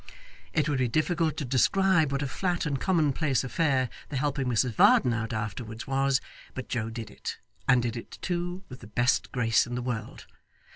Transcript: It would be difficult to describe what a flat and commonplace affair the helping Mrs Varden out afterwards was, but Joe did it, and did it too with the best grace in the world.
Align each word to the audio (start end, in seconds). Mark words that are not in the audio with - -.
It 0.51 0.67
would 0.67 0.79
be 0.79 0.87
difficult 0.87 1.37
to 1.37 1.45
describe 1.45 2.11
what 2.11 2.23
a 2.23 2.27
flat 2.27 2.65
and 2.65 2.79
commonplace 2.81 3.43
affair 3.43 3.87
the 4.09 4.17
helping 4.17 4.47
Mrs 4.47 4.73
Varden 4.73 5.13
out 5.13 5.31
afterwards 5.31 5.85
was, 5.85 6.19
but 6.55 6.69
Joe 6.69 6.89
did 6.89 7.11
it, 7.11 7.37
and 7.69 7.83
did 7.83 7.95
it 7.95 8.17
too 8.19 8.63
with 8.67 8.79
the 8.79 8.87
best 8.87 9.31
grace 9.31 9.67
in 9.67 9.75
the 9.75 9.81
world. 9.83 10.25